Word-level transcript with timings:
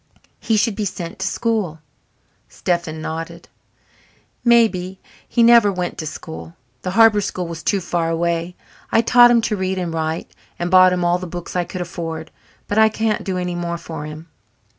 He 0.39 0.57
should 0.57 0.75
be 0.75 0.83
sent 0.85 1.19
to 1.19 1.27
school." 1.27 1.79
Stephen 2.49 3.03
nodded. 3.03 3.49
"Maybe. 4.43 4.99
He 5.29 5.43
never 5.43 5.71
went 5.71 5.99
to 5.99 6.07
school. 6.07 6.55
The 6.81 6.89
harbour 6.97 7.21
school 7.21 7.45
was 7.47 7.61
too 7.61 7.79
far 7.79 8.09
away. 8.09 8.55
I 8.91 9.01
taught 9.01 9.29
him 9.29 9.41
to 9.41 9.55
read 9.55 9.77
and 9.77 9.93
write 9.93 10.31
and 10.57 10.71
bought 10.71 10.91
him 10.93 11.05
all 11.05 11.19
the 11.19 11.27
books 11.27 11.55
I 11.55 11.65
could 11.65 11.81
afford. 11.81 12.31
But 12.67 12.79
I 12.79 12.89
can't 12.89 13.23
do 13.23 13.37
any 13.37 13.53
more 13.53 13.77
for 13.77 14.07
him." 14.07 14.27